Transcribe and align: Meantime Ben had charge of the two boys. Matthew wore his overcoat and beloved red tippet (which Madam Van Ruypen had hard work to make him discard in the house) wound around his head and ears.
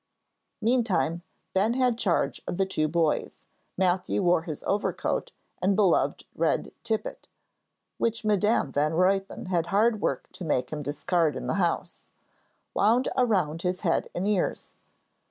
Meantime 0.63 1.21
Ben 1.53 1.75
had 1.75 1.95
charge 1.95 2.41
of 2.47 2.57
the 2.57 2.65
two 2.65 2.87
boys. 2.87 3.43
Matthew 3.77 4.23
wore 4.23 4.41
his 4.41 4.63
overcoat 4.63 5.31
and 5.61 5.75
beloved 5.75 6.25
red 6.33 6.71
tippet 6.83 7.27
(which 7.99 8.25
Madam 8.25 8.71
Van 8.71 8.93
Ruypen 8.93 9.45
had 9.49 9.67
hard 9.67 10.01
work 10.01 10.27
to 10.31 10.43
make 10.43 10.71
him 10.73 10.81
discard 10.81 11.35
in 11.35 11.45
the 11.45 11.53
house) 11.53 12.07
wound 12.73 13.09
around 13.15 13.61
his 13.61 13.81
head 13.81 14.09
and 14.15 14.25
ears. 14.25 14.71